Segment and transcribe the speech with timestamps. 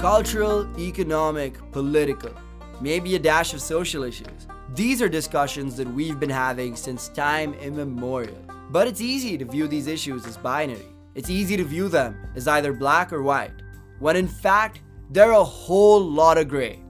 [0.00, 2.32] cultural, economic, political,
[2.80, 4.46] maybe a dash of social issues.
[4.74, 8.42] These are discussions that we've been having since time immemorial.
[8.70, 10.86] But it's easy to view these issues as binary.
[11.14, 13.52] It's easy to view them as either black or white,
[13.98, 14.80] when in fact,
[15.10, 16.82] they're a whole lot of gray.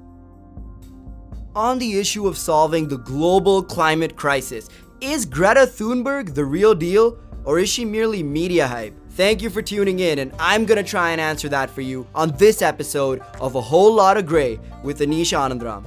[1.56, 4.68] On the issue of solving the global climate crisis,
[5.00, 8.94] is Greta Thunberg the real deal, or is she merely media hype?
[9.20, 12.34] Thank you for tuning in, and I'm gonna try and answer that for you on
[12.38, 15.84] this episode of A Whole Lotta Gray with Anish Anandram.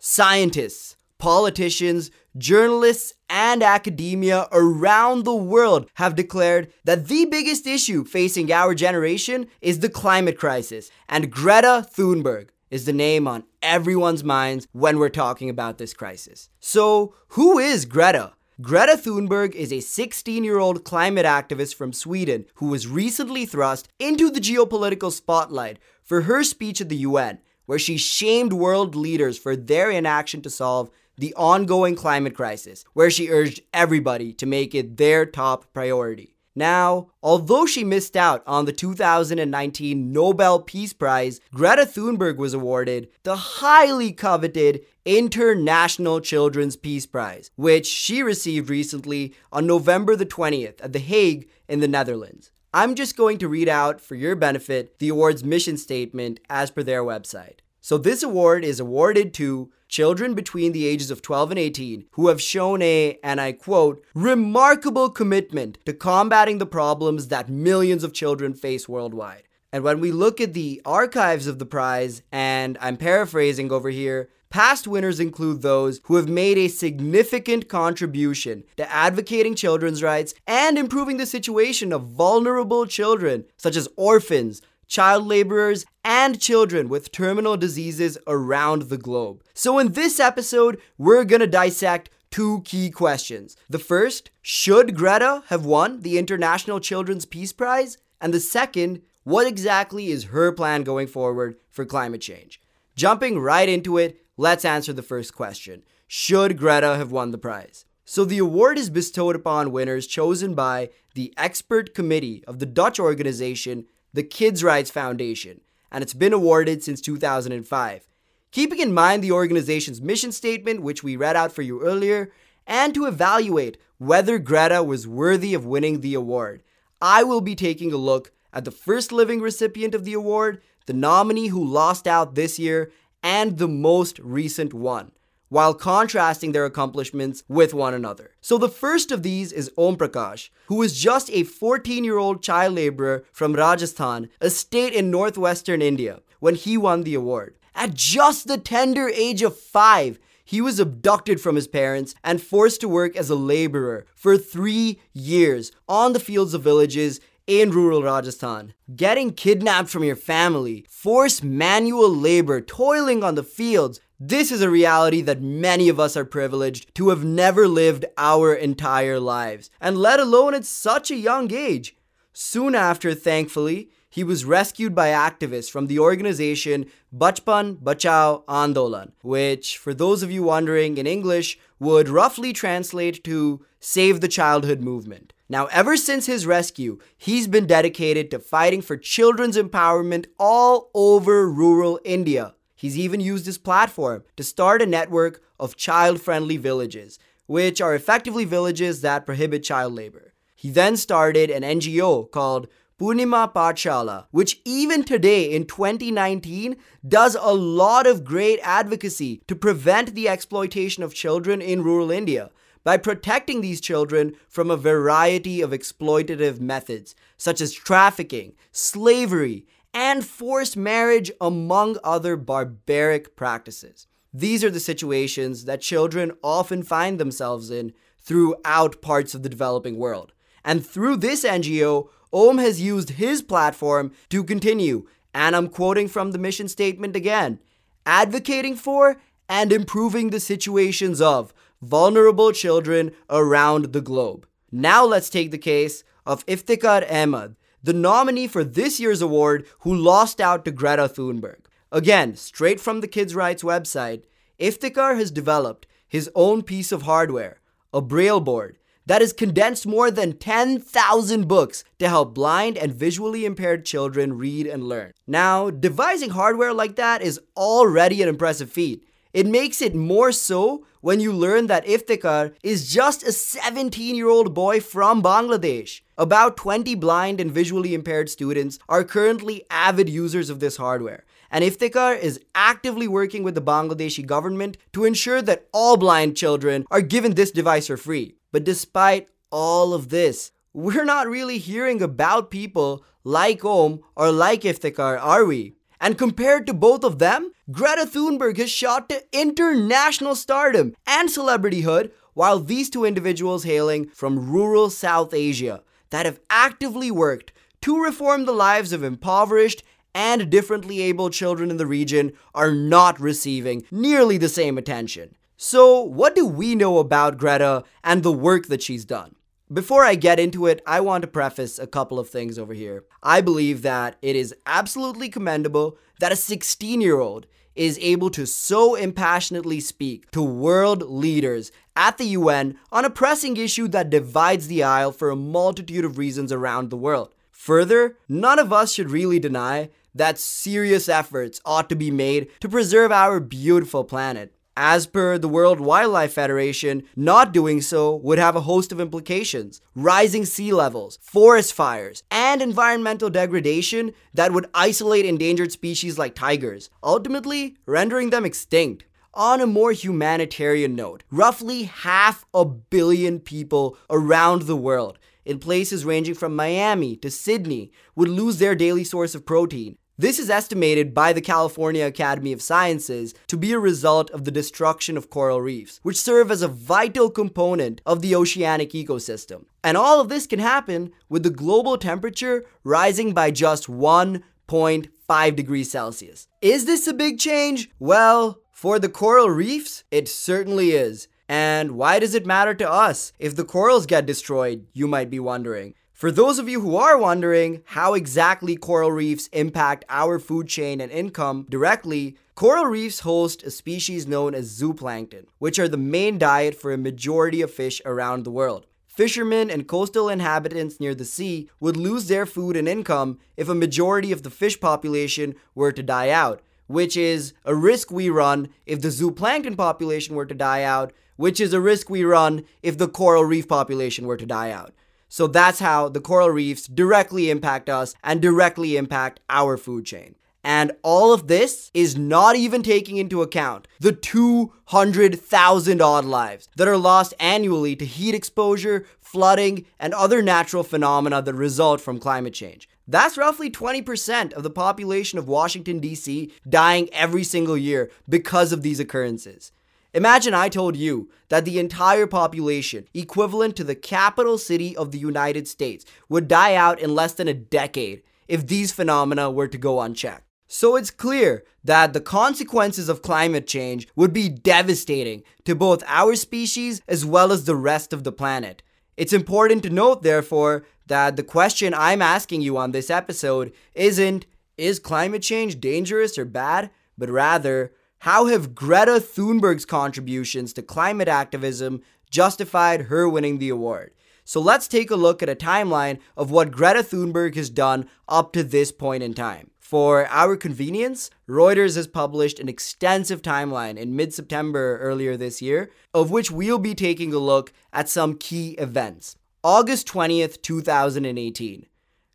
[0.00, 8.50] Scientists, politicians, journalists, and academia around the world have declared that the biggest issue facing
[8.50, 14.66] our generation is the climate crisis, and Greta Thunberg is the name on everyone's minds
[14.72, 16.50] when we're talking about this crisis.
[16.60, 18.32] So, who is Greta?
[18.60, 23.88] Greta Thunberg is a 16 year old climate activist from Sweden who was recently thrust
[23.98, 29.38] into the geopolitical spotlight for her speech at the UN, where she shamed world leaders
[29.38, 34.74] for their inaction to solve the ongoing climate crisis, where she urged everybody to make
[34.74, 36.33] it their top priority.
[36.56, 43.08] Now, although she missed out on the 2019 Nobel Peace Prize, Greta Thunberg was awarded
[43.24, 50.82] the highly coveted International Children's Peace Prize, which she received recently on November the 20th
[50.82, 52.52] at The Hague in the Netherlands.
[52.72, 56.82] I'm just going to read out for your benefit the award's mission statement as per
[56.82, 57.58] their website.
[57.86, 62.28] So, this award is awarded to children between the ages of 12 and 18 who
[62.28, 68.14] have shown a, and I quote, remarkable commitment to combating the problems that millions of
[68.14, 69.42] children face worldwide.
[69.70, 74.30] And when we look at the archives of the prize, and I'm paraphrasing over here,
[74.54, 80.78] Past winners include those who have made a significant contribution to advocating children's rights and
[80.78, 87.56] improving the situation of vulnerable children, such as orphans, child laborers, and children with terminal
[87.56, 89.42] diseases around the globe.
[89.54, 93.56] So, in this episode, we're gonna dissect two key questions.
[93.70, 97.96] The first, should Greta have won the International Children's Peace Prize?
[98.20, 102.60] And the second, what exactly is her plan going forward for climate change?
[102.96, 107.86] Jumping right into it, let's answer the first question Should Greta have won the prize?
[108.04, 113.00] So, the award is bestowed upon winners chosen by the expert committee of the Dutch
[113.00, 115.60] organization the KidsRights Foundation,
[115.90, 118.08] and it's been awarded since 2005.
[118.52, 122.30] Keeping in mind the organization's mission statement, which we read out for you earlier,
[122.64, 126.62] and to evaluate whether Greta was worthy of winning the award,
[127.02, 130.92] I will be taking a look at the first living recipient of the award, the
[130.92, 135.10] nominee who lost out this year, and the most recent one
[135.54, 138.32] while contrasting their accomplishments with one another.
[138.40, 142.42] So the first of these is Om Prakash, who was just a 14 year old
[142.42, 147.54] child laborer from Rajasthan, a state in northwestern India, when he won the award.
[147.72, 152.80] At just the tender age of five, he was abducted from his parents and forced
[152.80, 158.02] to work as a laborer for three years on the fields of villages in rural
[158.02, 158.72] Rajasthan.
[158.96, 164.70] Getting kidnapped from your family, forced manual labor, toiling on the fields, this is a
[164.70, 169.98] reality that many of us are privileged to have never lived our entire lives, and
[169.98, 171.96] let alone at such a young age.
[172.32, 179.76] Soon after, thankfully, he was rescued by activists from the organization Bachpan Bachao Andolan, which,
[179.76, 185.32] for those of you wondering in English, would roughly translate to Save the Childhood Movement.
[185.48, 191.50] Now, ever since his rescue, he's been dedicated to fighting for children's empowerment all over
[191.50, 192.54] rural India.
[192.74, 197.94] He's even used his platform to start a network of child friendly villages, which are
[197.94, 200.32] effectively villages that prohibit child labor.
[200.54, 202.68] He then started an NGO called
[202.98, 206.76] Purnima Pathshala, which even today in 2019
[207.06, 212.50] does a lot of great advocacy to prevent the exploitation of children in rural India
[212.84, 220.26] by protecting these children from a variety of exploitative methods, such as trafficking, slavery, and
[220.26, 224.06] forced marriage, among other barbaric practices.
[224.32, 229.96] These are the situations that children often find themselves in throughout parts of the developing
[229.96, 230.32] world.
[230.64, 236.32] And through this NGO, Om has used his platform to continue, and I'm quoting from
[236.32, 237.60] the mission statement again
[238.06, 239.16] advocating for
[239.48, 244.46] and improving the situations of vulnerable children around the globe.
[244.72, 249.94] Now let's take the case of Iftikhar Ahmed, the nominee for this year's award who
[249.94, 251.66] lost out to Greta Thunberg.
[251.92, 254.22] Again, straight from the KidsRights website,
[254.58, 257.60] Iftikhar has developed his own piece of hardware,
[257.92, 263.44] a braille board, that has condensed more than 10,000 books to help blind and visually
[263.44, 265.12] impaired children read and learn.
[265.26, 269.06] Now, devising hardware like that is already an impressive feat.
[269.34, 274.30] It makes it more so when you learn that Iftikhar is just a 17 year
[274.30, 276.00] old boy from Bangladesh.
[276.16, 281.62] About 20 blind and visually impaired students are currently avid users of this hardware, and
[281.62, 287.02] Iftikhar is actively working with the Bangladeshi government to ensure that all blind children are
[287.02, 288.36] given this device for free.
[288.50, 294.62] But despite all of this, we're not really hearing about people like Om or like
[294.62, 295.74] Iftikhar, are we?
[296.00, 302.10] And compared to both of them, Greta Thunberg has shot to international stardom and celebrityhood,
[302.34, 308.44] while these two individuals hailing from rural South Asia that have actively worked to reform
[308.44, 309.82] the lives of impoverished
[310.14, 315.34] and differently able children in the region are not receiving nearly the same attention.
[315.56, 319.34] So, what do we know about Greta and the work that she's done?
[319.74, 323.02] Before I get into it, I want to preface a couple of things over here.
[323.24, 328.46] I believe that it is absolutely commendable that a 16 year old is able to
[328.46, 334.68] so impassionately speak to world leaders at the UN on a pressing issue that divides
[334.68, 337.34] the aisle for a multitude of reasons around the world.
[337.50, 342.68] Further, none of us should really deny that serious efforts ought to be made to
[342.68, 344.54] preserve our beautiful planet.
[344.76, 349.80] As per the World Wildlife Federation, not doing so would have a host of implications
[349.94, 356.90] rising sea levels, forest fires, and environmental degradation that would isolate endangered species like tigers,
[357.04, 359.04] ultimately rendering them extinct.
[359.32, 366.04] On a more humanitarian note, roughly half a billion people around the world, in places
[366.04, 371.12] ranging from Miami to Sydney, would lose their daily source of protein, this is estimated
[371.12, 375.60] by the California Academy of Sciences to be a result of the destruction of coral
[375.60, 379.64] reefs, which serve as a vital component of the oceanic ecosystem.
[379.82, 385.90] And all of this can happen with the global temperature rising by just 1.5 degrees
[385.90, 386.46] Celsius.
[386.62, 387.90] Is this a big change?
[387.98, 391.26] Well, for the coral reefs, it certainly is.
[391.48, 395.40] And why does it matter to us if the corals get destroyed, you might be
[395.40, 395.94] wondering?
[396.14, 401.00] For those of you who are wondering how exactly coral reefs impact our food chain
[401.00, 406.38] and income directly, coral reefs host a species known as zooplankton, which are the main
[406.38, 408.86] diet for a majority of fish around the world.
[409.08, 413.74] Fishermen and coastal inhabitants near the sea would lose their food and income if a
[413.74, 418.68] majority of the fish population were to die out, which is a risk we run
[418.86, 422.96] if the zooplankton population were to die out, which is a risk we run if
[422.96, 424.94] the coral reef population were to die out.
[425.34, 430.36] So that's how the coral reefs directly impact us and directly impact our food chain.
[430.62, 436.86] And all of this is not even taking into account the 200,000 odd lives that
[436.86, 442.54] are lost annually to heat exposure, flooding, and other natural phenomena that result from climate
[442.54, 442.88] change.
[443.08, 446.52] That's roughly 20% of the population of Washington, D.C.
[446.68, 449.72] dying every single year because of these occurrences.
[450.14, 455.18] Imagine I told you that the entire population, equivalent to the capital city of the
[455.18, 459.76] United States, would die out in less than a decade if these phenomena were to
[459.76, 460.44] go unchecked.
[460.68, 466.36] So it's clear that the consequences of climate change would be devastating to both our
[466.36, 468.84] species as well as the rest of the planet.
[469.16, 474.46] It's important to note, therefore, that the question I'm asking you on this episode isn't,
[474.78, 476.90] is climate change dangerous or bad?
[477.18, 477.92] But rather,
[478.24, 482.00] how have Greta Thunberg's contributions to climate activism
[482.30, 484.14] justified her winning the award?
[484.46, 488.54] So let's take a look at a timeline of what Greta Thunberg has done up
[488.54, 489.72] to this point in time.
[489.78, 495.90] For our convenience, Reuters has published an extensive timeline in mid September earlier this year,
[496.14, 499.36] of which we'll be taking a look at some key events.
[499.62, 501.84] August 20th, 2018.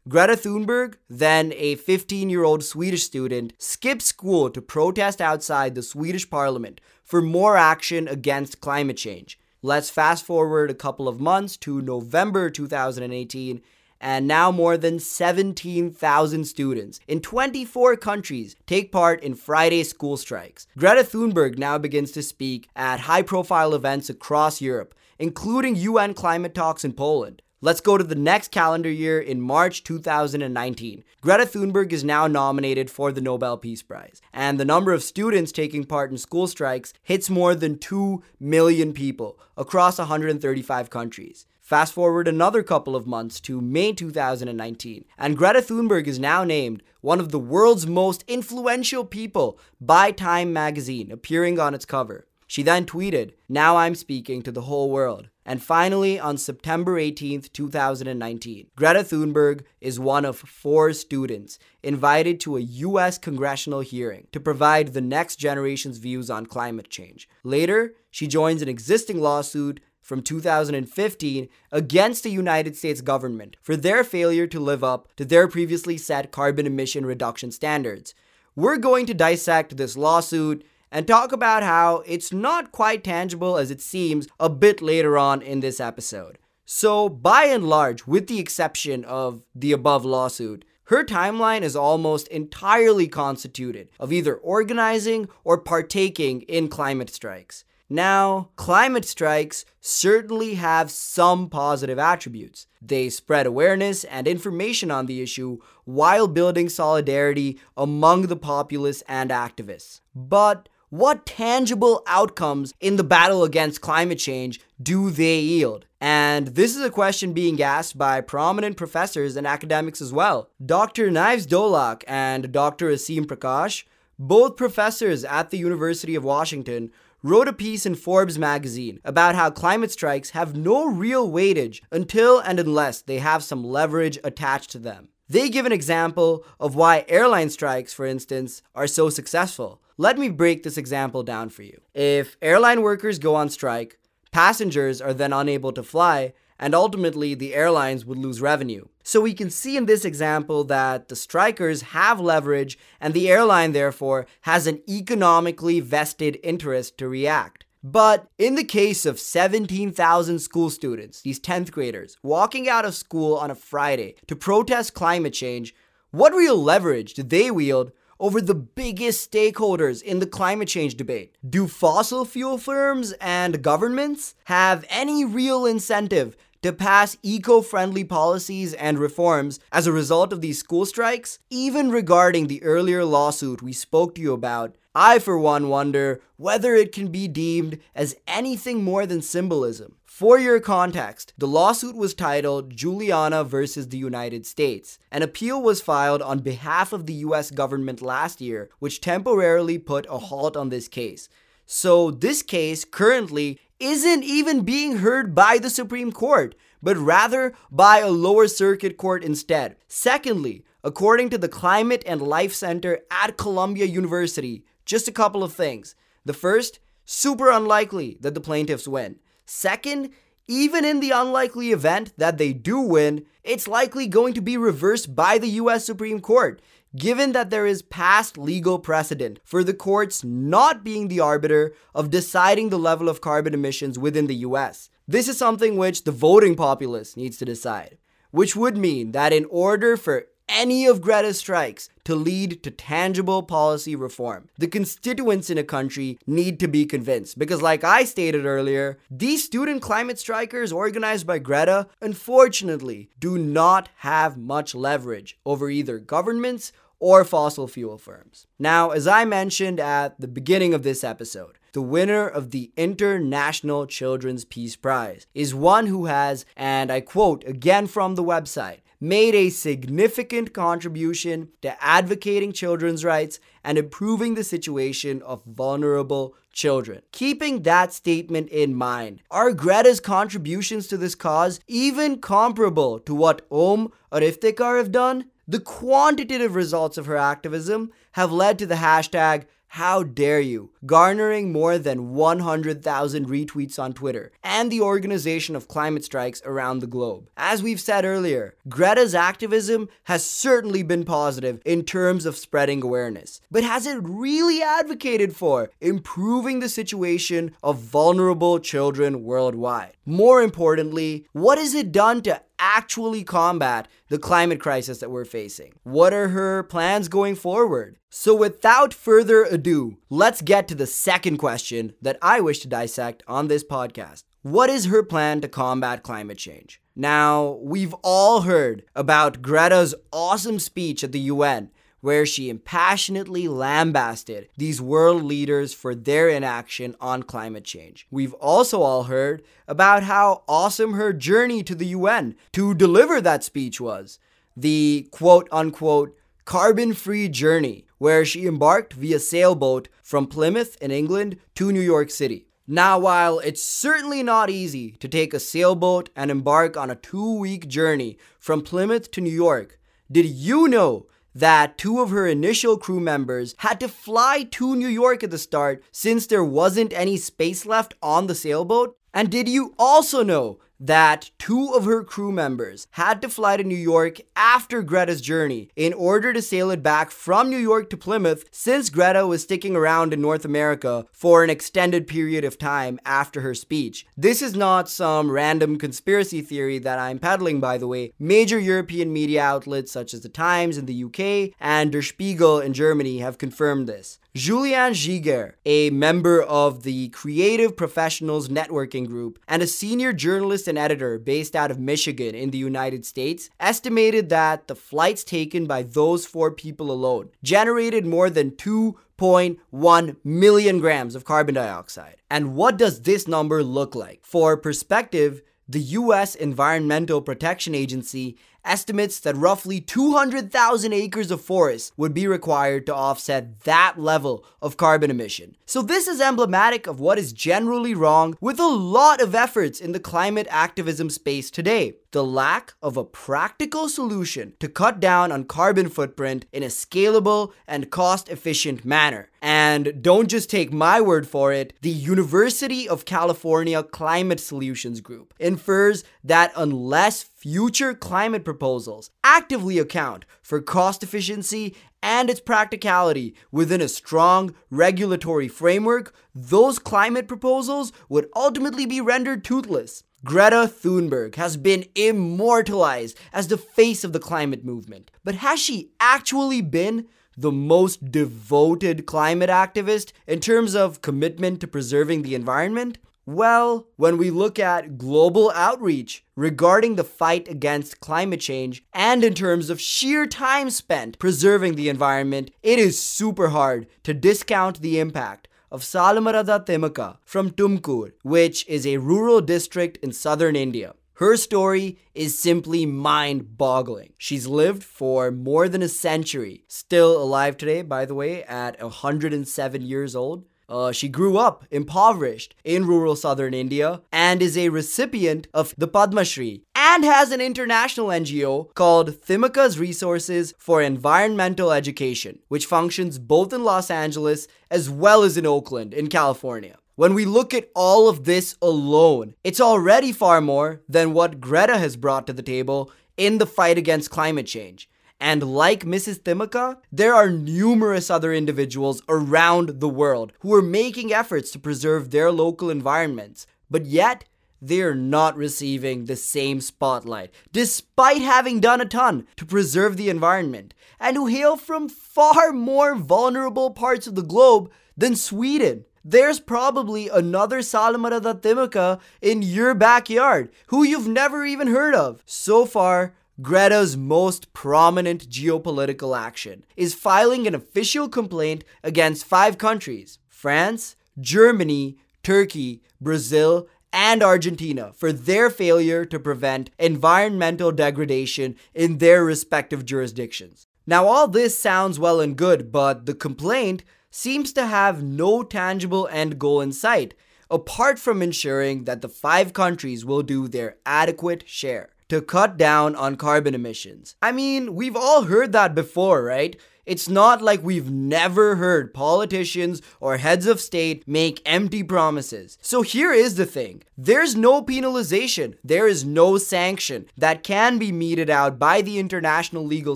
[0.07, 5.83] Greta Thunberg, then a 15 year old Swedish student, skipped school to protest outside the
[5.83, 9.37] Swedish parliament for more action against climate change.
[9.61, 13.61] Let's fast forward a couple of months to November 2018,
[13.99, 20.65] and now more than 17,000 students in 24 countries take part in Friday school strikes.
[20.77, 26.55] Greta Thunberg now begins to speak at high profile events across Europe, including UN climate
[26.55, 27.41] talks in Poland.
[27.61, 31.03] Let's go to the next calendar year in March 2019.
[31.19, 35.51] Greta Thunberg is now nominated for the Nobel Peace Prize, and the number of students
[35.51, 41.47] taking part in school strikes hits more than 2 million people across 135 countries.
[41.59, 46.81] Fast forward another couple of months to May 2019, and Greta Thunberg is now named
[47.01, 52.25] one of the world's most influential people by Time magazine, appearing on its cover.
[52.47, 55.27] She then tweeted, Now I'm speaking to the whole world.
[55.49, 62.55] And finally, on September 18th, 2019, Greta Thunberg is one of four students invited to
[62.55, 67.27] a US congressional hearing to provide the next generation's views on climate change.
[67.43, 74.03] Later, she joins an existing lawsuit from 2015 against the United States government for their
[74.03, 78.13] failure to live up to their previously set carbon emission reduction standards.
[78.55, 83.71] We're going to dissect this lawsuit and talk about how it's not quite tangible as
[83.71, 86.37] it seems a bit later on in this episode.
[86.65, 92.27] So, by and large, with the exception of the above lawsuit, her timeline is almost
[92.29, 97.63] entirely constituted of either organizing or partaking in climate strikes.
[97.91, 102.67] Now, climate strikes certainly have some positive attributes.
[102.81, 109.31] They spread awareness and information on the issue while building solidarity among the populace and
[109.31, 110.01] activists.
[110.13, 115.85] But what tangible outcomes in the battle against climate change do they yield?
[116.01, 120.49] And this is a question being asked by prominent professors and academics as well.
[120.65, 121.11] Dr.
[121.11, 122.89] Nives Dolšak and Dr.
[122.89, 123.83] Aseem Prakash,
[124.17, 126.91] both professors at the University of Washington,
[127.21, 132.39] wrote a piece in Forbes magazine about how climate strikes have no real weightage until
[132.39, 135.09] and unless they have some leverage attached to them.
[135.27, 139.81] They give an example of why airline strikes, for instance, are so successful.
[140.01, 141.81] Let me break this example down for you.
[141.93, 143.99] If airline workers go on strike,
[144.31, 148.85] passengers are then unable to fly, and ultimately the airlines would lose revenue.
[149.03, 153.73] So we can see in this example that the strikers have leverage, and the airline,
[153.73, 157.65] therefore, has an economically vested interest to react.
[157.83, 163.35] But in the case of 17,000 school students, these 10th graders, walking out of school
[163.35, 165.75] on a Friday to protest climate change,
[166.11, 171.35] what real leverage do they wield over the biggest stakeholders in the climate change debate.
[171.47, 178.73] Do fossil fuel firms and governments have any real incentive to pass eco friendly policies
[178.73, 181.39] and reforms as a result of these school strikes?
[181.49, 186.75] Even regarding the earlier lawsuit we spoke to you about, I for one wonder whether
[186.75, 189.95] it can be deemed as anything more than symbolism.
[190.19, 194.99] For your context, the lawsuit was titled Juliana versus the United States.
[195.13, 200.05] An appeal was filed on behalf of the US government last year, which temporarily put
[200.09, 201.29] a halt on this case.
[201.65, 207.99] So, this case currently isn't even being heard by the Supreme Court, but rather by
[207.99, 209.77] a lower circuit court instead.
[209.87, 215.53] Secondly, according to the Climate and Life Center at Columbia University, just a couple of
[215.53, 215.95] things.
[216.25, 219.19] The first, super unlikely that the plaintiffs win.
[219.49, 220.11] Second,
[220.47, 225.15] even in the unlikely event that they do win, it's likely going to be reversed
[225.15, 226.61] by the US Supreme Court,
[226.95, 232.11] given that there is past legal precedent for the courts not being the arbiter of
[232.11, 234.91] deciding the level of carbon emissions within the US.
[235.07, 237.97] This is something which the voting populace needs to decide,
[238.29, 243.43] which would mean that in order for any of Greta's strikes to lead to tangible
[243.43, 244.49] policy reform.
[244.57, 249.43] The constituents in a country need to be convinced because, like I stated earlier, these
[249.43, 256.71] student climate strikers organized by Greta unfortunately do not have much leverage over either governments
[256.99, 258.45] or fossil fuel firms.
[258.57, 263.85] Now, as I mentioned at the beginning of this episode, the winner of the International
[263.85, 269.33] Children's Peace Prize is one who has, and I quote again from the website, made
[269.33, 277.01] a significant contribution to advocating children's rights and improving the situation of vulnerable children.
[277.11, 283.45] Keeping that statement in mind, are Greta's contributions to this cause even comparable to what
[283.49, 285.25] Om or Iftikhar have done?
[285.47, 290.71] The quantitative results of her activism have led to the hashtag how dare you?
[290.85, 296.87] Garnering more than 100,000 retweets on Twitter and the organization of climate strikes around the
[296.87, 297.29] globe.
[297.37, 303.41] As we've said earlier, Greta's activism has certainly been positive in terms of spreading awareness.
[303.51, 309.93] But has it really advocated for improving the situation of vulnerable children worldwide?
[310.03, 315.73] More importantly, what has it done to actually combat the climate crisis that we're facing?
[315.83, 317.97] What are her plans going forward?
[318.09, 323.23] So, without further ado, let's get to the second question that I wish to dissect
[323.27, 324.23] on this podcast.
[324.41, 326.81] What is her plan to combat climate change?
[326.95, 334.49] Now, we've all heard about Greta's awesome speech at the UN where she impassionately lambasted
[334.57, 338.07] these world leaders for their inaction on climate change.
[338.09, 343.43] We've also all heard about how awesome her journey to the UN to deliver that
[343.43, 344.19] speech was.
[344.55, 346.15] The quote unquote
[346.45, 352.09] carbon free journey, where she embarked via sailboat from Plymouth in England to New York
[352.09, 352.47] City.
[352.71, 357.39] Now, while it's certainly not easy to take a sailboat and embark on a two
[357.39, 359.79] week journey from Plymouth to New York,
[360.11, 361.07] did you know
[361.39, 365.37] that two of her initial crew members had to fly to New York at the
[365.37, 368.97] start since there wasn't any space left on the sailboat?
[369.13, 373.63] And did you also know that two of her crew members had to fly to
[373.63, 377.97] New York after Greta's journey in order to sail it back from New York to
[377.97, 382.99] Plymouth since Greta was sticking around in North America for an extended period of time
[383.05, 384.05] after her speech.
[384.15, 388.13] This is not some random conspiracy theory that I'm peddling, by the way.
[388.19, 392.73] Major European media outlets such as The Times in the UK and Der Spiegel in
[392.73, 394.18] Germany have confirmed this.
[394.35, 400.77] Julian Giguère, a member of the Creative Professionals Networking Group and a senior journalist and
[400.77, 405.81] editor based out of Michigan in the United States, estimated that the flights taken by
[405.81, 412.17] those four people alone generated more than 2.1 million grams of carbon dioxide.
[412.29, 414.19] And what does this number look like?
[414.23, 422.13] For perspective, the US Environmental Protection Agency estimates that roughly 200,000 acres of forest would
[422.13, 425.55] be required to offset that level of carbon emission.
[425.65, 429.91] So, this is emblematic of what is generally wrong with a lot of efforts in
[429.91, 435.43] the climate activism space today the lack of a practical solution to cut down on
[435.43, 439.29] carbon footprint in a scalable and cost efficient manner.
[439.41, 445.33] And don't just take my word for it, the University of California Climate Solutions Group
[445.39, 453.79] infers that unless future climate proposals actively account for cost efficiency and its practicality within
[453.79, 460.03] a strong regulatory framework, those climate proposals would ultimately be rendered toothless.
[460.25, 465.09] Greta Thunberg has been immortalized as the face of the climate movement.
[465.23, 471.67] But has she actually been the most devoted climate activist in terms of commitment to
[471.67, 472.97] preserving the environment?
[473.31, 479.35] Well, when we look at global outreach regarding the fight against climate change and in
[479.35, 484.97] terms of sheer time spent preserving the environment, it is super hard to discount the
[484.97, 490.95] impact of Saalumarada Thimmakka from Tumkur, which is a rural district in southern India.
[491.13, 494.13] Her story is simply mind boggling.
[494.17, 499.81] She's lived for more than a century, still alive today, by the way, at 107
[499.83, 500.45] years old.
[500.69, 505.87] Uh, she grew up impoverished in rural southern India and is a recipient of the
[505.87, 513.17] Padma Shri and has an international NGO called Thimmakka's Resources for Environmental Education, which functions
[513.17, 516.77] both in Los Angeles as well as in Oakland in California.
[516.95, 521.77] When we look at all of this alone, it's already far more than what Greta
[521.77, 524.88] has brought to the table in the fight against climate change.
[525.19, 526.19] And like Mrs.
[526.21, 532.11] Thimmakka, there are numerous other individuals around the world who are making efforts to preserve
[532.11, 534.23] their local environments, but yet
[534.61, 540.73] they're not receiving the same spotlight, despite having done a ton to preserve the environment,
[540.99, 545.85] and who hail from far more vulnerable parts of the globe than Sweden.
[546.03, 552.23] There's probably another Saalumarada Thimmakka in your backyard who you've never even heard of.
[552.25, 560.19] So far, Greta's most prominent geopolitical action is filing an official complaint against five countries
[560.27, 569.23] France, Germany, Turkey, Brazil, and Argentina for their failure to prevent environmental degradation in their
[569.23, 570.67] respective jurisdictions.
[570.85, 576.09] Now, all this sounds well and good, but the complaint seems to have no tangible
[576.11, 577.13] end goal in sight,
[577.49, 582.95] apart from ensuring that the five countries will do their adequate share to cut down
[582.95, 584.15] on carbon emissions.
[584.21, 586.55] I mean, we've all heard that before, right?
[586.89, 592.57] It's not like we've never heard politicians or heads of state make empty promises.
[592.63, 597.91] So here is the thing there's no penalization, there is no sanction that can be
[597.91, 599.95] meted out by the international legal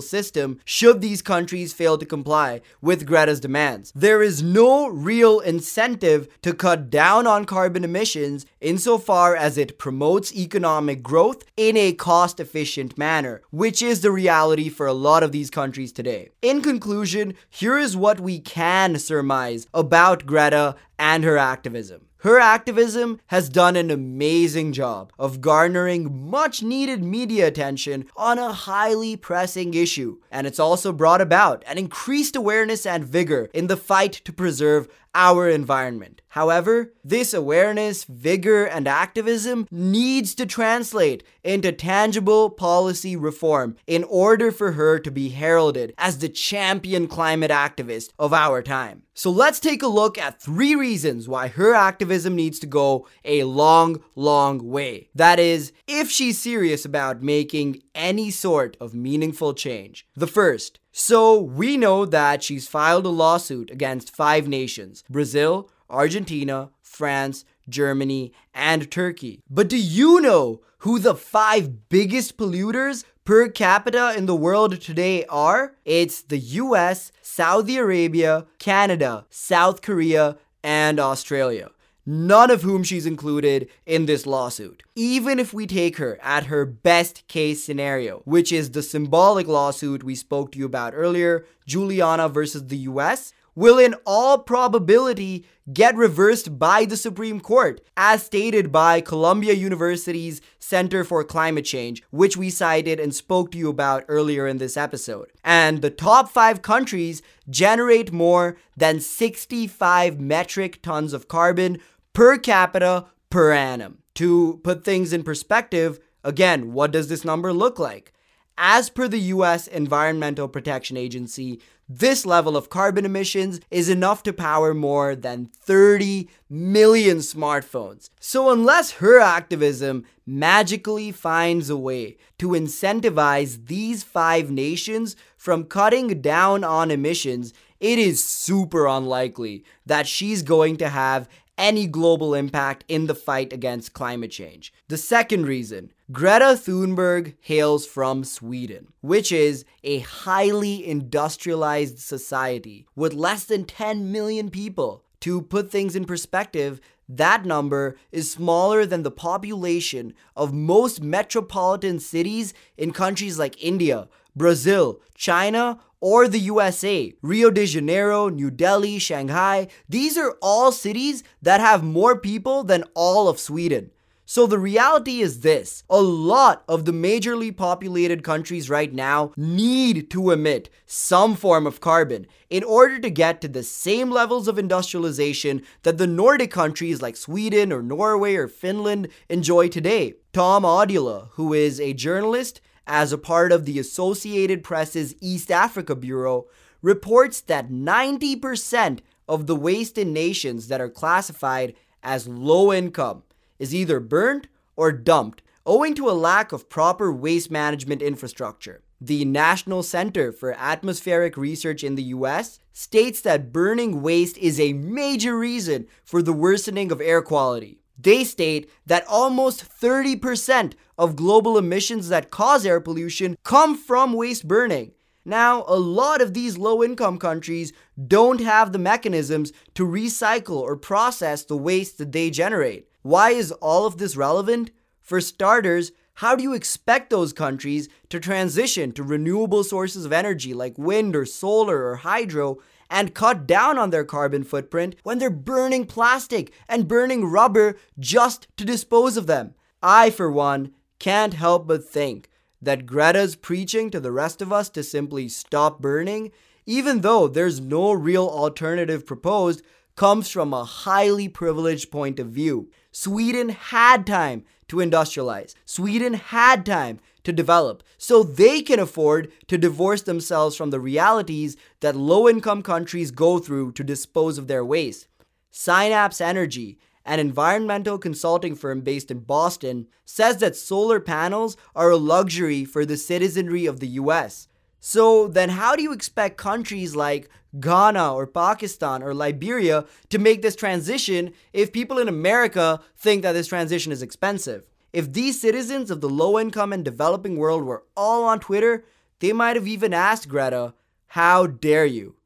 [0.00, 3.90] system should these countries fail to comply with Greta's demands.
[3.96, 10.32] There is no real incentive to cut down on carbon emissions insofar as it promotes
[10.32, 15.32] economic growth in a cost efficient manner, which is the reality for a lot of
[15.32, 16.28] these countries today.
[16.40, 22.08] In conclusion, conclusion, here is what we can surmise about Greta and her activism.
[22.24, 28.50] Her activism has done an amazing job of garnering much needed media attention on a
[28.50, 33.76] highly pressing issue, and it's also brought about an increased awareness and vigor in the
[33.76, 36.22] fight to preserve our environment.
[36.28, 44.50] However, this awareness, vigor, and activism needs to translate into tangible policy reform in order
[44.50, 49.02] for her to be heralded as the champion climate activist of our time.
[49.16, 53.44] So let's take a look at three reasons why her activism needs to go a
[53.44, 55.08] long, long way.
[55.14, 60.06] That is, if she's serious about making any sort of meaningful change.
[60.14, 66.70] The first, so we know that she's filed a lawsuit against five nations Brazil, Argentina,
[66.82, 69.42] France, Germany, and Turkey.
[69.48, 75.24] But do you know who the five biggest polluters per capita in the world today
[75.26, 75.76] are?
[75.86, 81.70] It's the US, Saudi Arabia, Canada, South Korea, and Australia.
[82.06, 84.82] None of whom she's included in this lawsuit.
[84.94, 90.02] Even if we take her at her best case scenario, which is the symbolic lawsuit
[90.02, 95.96] we spoke to you about earlier, Juliana versus the US, will in all probability get
[95.96, 102.36] reversed by the Supreme Court, as stated by Columbia University's Center for Climate Change, which
[102.36, 105.32] we cited and spoke to you about earlier in this episode.
[105.42, 111.78] And the top five countries generate more than 65 metric tons of carbon
[112.12, 113.98] per capita per annum.
[114.16, 118.12] To put things in perspective, again, what does this number look like?
[118.56, 124.32] As per the US Environmental Protection Agency, this level of carbon emissions is enough to
[124.32, 128.08] power more than 30 million smartphones.
[128.20, 136.20] So, unless her activism magically finds a way to incentivize these five nations from cutting
[136.20, 142.84] down on emissions, it is super unlikely that she's going to have any global impact
[142.88, 144.72] in the fight against climate change.
[144.88, 153.14] The second reason Greta Thunberg hails from Sweden, which is a highly industrialized society with
[153.14, 155.04] less than 10 million people.
[155.20, 162.00] To put things in perspective, that number is smaller than the population of most metropolitan
[162.00, 167.14] cities in countries like India, Brazil, China, or the USA.
[167.22, 172.84] Rio de Janeiro, New Delhi, Shanghai, these are all cities that have more people than
[172.92, 173.90] all of Sweden.
[174.26, 180.10] So the reality is this a lot of the majorly populated countries right now need
[180.10, 184.58] to emit some form of carbon in order to get to the same levels of
[184.58, 190.16] industrialization that the Nordic countries like Sweden or Norway or Finland enjoy today.
[190.34, 195.94] Tom Odula, who is a journalist as a part of the Associated Press's East Africa
[195.94, 196.46] Bureau,
[196.82, 203.22] reports that 90% of the waste in nations that are classified as low income
[203.58, 208.82] is either burned or dumped owing to a lack of proper waste management infrastructure.
[209.00, 214.72] The National Center for Atmospheric Research in the US states that burning waste is a
[214.74, 217.80] major reason for the worsening of air quality.
[217.98, 224.46] They state that almost 30% of global emissions that cause air pollution come from waste
[224.48, 224.92] burning.
[225.24, 227.72] Now, a lot of these low income countries
[228.06, 232.88] don't have the mechanisms to recycle or process the waste that they generate.
[233.02, 234.70] Why is all of this relevant?
[235.00, 240.54] For starters, how do you expect those countries to transition to renewable sources of energy
[240.54, 242.58] like wind or solar or hydro
[242.94, 248.46] and cut down on their carbon footprint when they're burning plastic and burning rubber just
[248.56, 249.52] to dispose of them?
[249.82, 252.30] I, for one, can't help but think
[252.62, 256.30] that Greta's preaching to the rest of us to simply stop burning,
[256.66, 259.62] even though there's no real alternative proposed,
[259.96, 262.70] comes from a highly privileged point of view.
[262.96, 265.54] Sweden had time to industrialize.
[265.64, 271.56] Sweden had time to develop so they can afford to divorce themselves from the realities
[271.80, 275.08] that low income countries go through to dispose of their waste.
[275.50, 281.96] Synapse Energy, an environmental consulting firm based in Boston, says that solar panels are a
[281.96, 284.46] luxury for the citizenry of the US.
[284.86, 290.42] So then, how do you expect countries like Ghana or Pakistan or Liberia to make
[290.42, 294.68] this transition if people in America think that this transition is expensive?
[294.92, 298.84] If these citizens of the low income and developing world were all on Twitter,
[299.20, 300.74] they might have even asked Greta,
[301.06, 302.16] How dare you?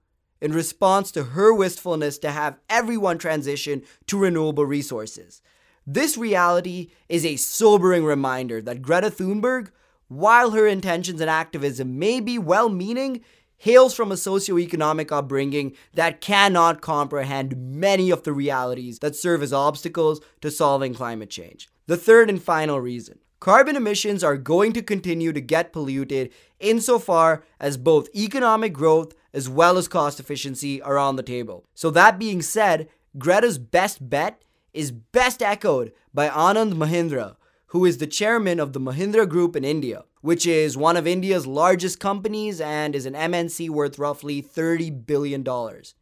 [0.40, 5.42] in response to her wistfulness to have everyone transition to renewable resources.
[5.86, 9.70] This reality is a sobering reminder that Greta Thunberg
[10.08, 13.22] while her intentions and activism may be well meaning,
[13.58, 19.52] hails from a socioeconomic upbringing that cannot comprehend many of the realities that serve as
[19.52, 21.68] obstacles to solving climate change.
[21.86, 27.44] The third and final reason carbon emissions are going to continue to get polluted insofar
[27.60, 31.64] as both economic growth as well as cost efficiency are on the table.
[31.74, 34.42] So, that being said, Greta's best bet
[34.72, 37.36] is best echoed by Anand Mahindra,
[37.68, 41.46] who is the chairman of the Mahindra Group in India, which is one of India's
[41.46, 45.44] largest companies and is an MNC worth roughly $30 billion.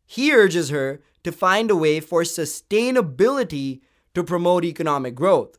[0.07, 3.81] He urges her to find a way for sustainability
[4.15, 5.59] to promote economic growth.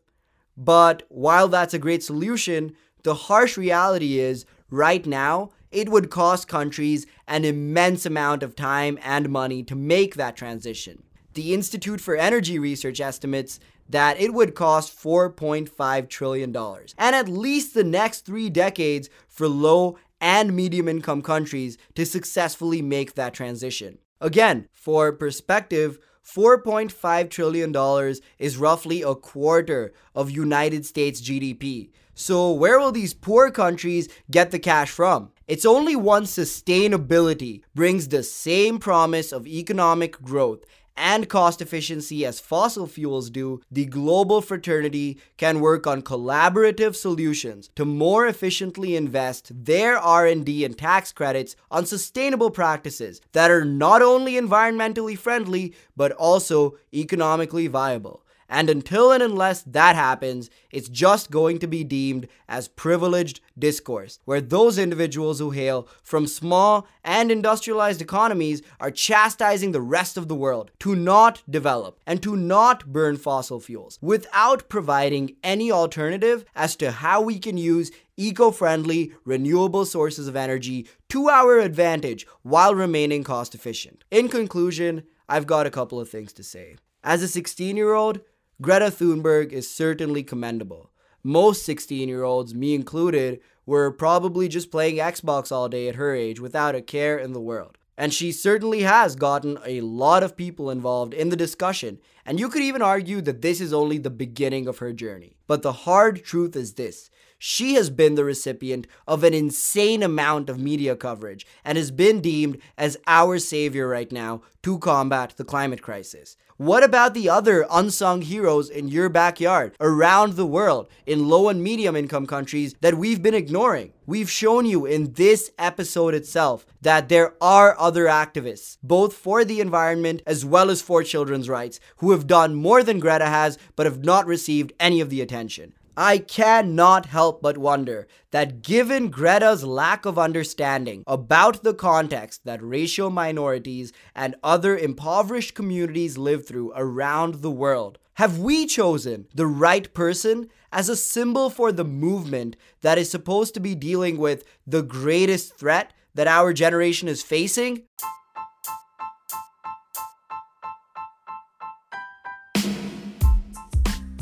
[0.55, 6.47] But while that's a great solution, the harsh reality is right now, it would cost
[6.47, 11.03] countries an immense amount of time and money to make that transition.
[11.33, 17.73] The Institute for Energy Research estimates that it would cost $4.5 trillion, and at least
[17.73, 23.99] the next three decades for low and medium income countries to successfully make that transition.
[24.19, 31.89] Again, for perspective, $4.5 trillion is roughly a quarter of United States GDP.
[32.13, 35.31] So where will these poor countries get the cash from?
[35.47, 40.65] It's only once sustainability brings the same promise of economic growth
[40.97, 47.69] and cost efficiency as fossil fuels do, the global fraternity can work on collaborative solutions
[47.75, 54.01] to more efficiently invest their R&D and tax credits on sustainable practices that are not
[54.01, 58.23] only environmentally friendly but also economically viable.
[58.49, 64.19] And until and unless that happens, it's just going to be deemed as privileged discourse,
[64.25, 70.27] where those individuals who hail from small and industrialized economies are chastising the rest of
[70.27, 76.45] the world to not develop and to not burn fossil fuels without providing any alternative
[76.55, 82.25] as to how we can use eco friendly, renewable sources of energy to our advantage
[82.41, 84.03] while remaining cost efficient.
[84.09, 86.77] In conclusion, I've got a couple of things to say.
[87.03, 88.21] As a 16 year old,
[88.59, 90.89] Greta Thunberg is certainly commendable.
[91.21, 96.15] Most 16 year olds, me included, were probably just playing Xbox all day at her
[96.15, 97.77] age without a care in the world.
[97.99, 102.49] And she certainly has gotten a lot of people involved in the discussion, and you
[102.49, 105.37] could even argue that this is only the beginning of her journey.
[105.45, 110.49] But the hard truth is this she has been the recipient of an insane amount
[110.49, 115.45] of media coverage and has been deemed as our savior right now to combat the
[115.45, 116.35] climate crisis.
[116.57, 121.61] What about the other unsung heroes in your backyard, around the world, in low and
[121.61, 123.93] medium income countries that we've been ignoring?
[124.07, 129.61] We've shown you in this episode itself that there are other activists, both for the
[129.61, 133.85] environment as well as for children's rights, who have done more than Greta has but
[133.85, 135.73] have not received any of the attention.
[135.99, 142.61] I cannot help but wonder that given Greta's lack of understanding about the context that
[142.61, 149.47] racial minorities and other impoverished communities live through around the world, have we chosen the
[149.47, 154.43] right person as a symbol for the movement that is supposed to be dealing with
[154.67, 157.81] the greatest threat that our generation is facing?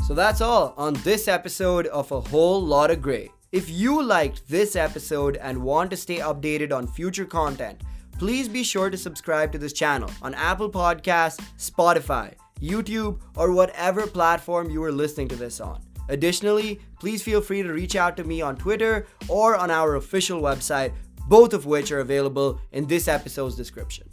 [0.06, 3.28] So that's all on this episode of A Whole Lotta Gray.
[3.50, 7.80] If you liked this episode and want to stay updated on future content,
[8.16, 14.06] please be sure to subscribe to this channel on Apple Podcasts, Spotify, YouTube, or whatever
[14.06, 15.82] platform you are listening to this on.
[16.08, 20.40] Additionally, please feel free to reach out to me on Twitter or on our official
[20.40, 20.92] website,
[21.26, 24.08] both of which are available in this episode's description.